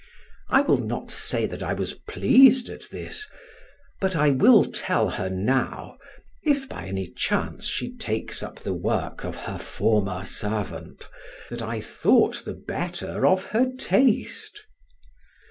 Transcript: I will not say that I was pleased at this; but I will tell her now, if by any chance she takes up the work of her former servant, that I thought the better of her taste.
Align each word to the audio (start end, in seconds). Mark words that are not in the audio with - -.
I 0.49 0.61
will 0.61 0.79
not 0.79 1.11
say 1.11 1.45
that 1.45 1.61
I 1.61 1.73
was 1.75 1.93
pleased 1.93 2.69
at 2.69 2.89
this; 2.89 3.27
but 3.99 4.15
I 4.15 4.31
will 4.31 4.65
tell 4.65 5.11
her 5.11 5.29
now, 5.29 5.99
if 6.41 6.67
by 6.67 6.87
any 6.87 7.05
chance 7.11 7.67
she 7.67 7.95
takes 7.95 8.41
up 8.41 8.57
the 8.61 8.73
work 8.73 9.23
of 9.23 9.35
her 9.35 9.59
former 9.59 10.25
servant, 10.25 11.05
that 11.51 11.61
I 11.61 11.81
thought 11.81 12.41
the 12.45 12.55
better 12.55 13.27
of 13.27 13.45
her 13.53 13.71
taste. 13.77 14.63